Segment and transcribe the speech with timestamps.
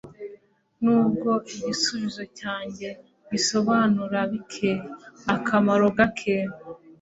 [0.83, 2.91] nubwo igisubizo cyacyo
[3.31, 4.71] gisobanura bike-
[5.35, 6.37] akamaro gake